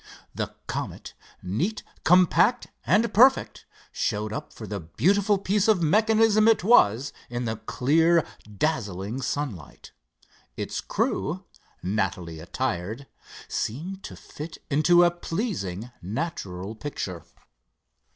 [0.33, 1.13] The Comet,
[1.43, 7.45] neat, compact and perfect, showed up for the beautiful piece of mechanism it was in
[7.45, 8.25] the clear,
[8.57, 9.91] dazzling sunlight.
[10.57, 11.43] Its crew,
[11.83, 13.05] nattily attired,
[13.47, 17.21] seemed to fit into a pleasing natural picture.